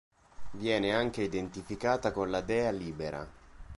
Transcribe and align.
Viene 0.53 0.95
anche 0.95 1.21
identificata 1.21 2.11
con 2.11 2.31
la 2.31 2.41
dea 2.41 2.71
Libera. 2.71 3.27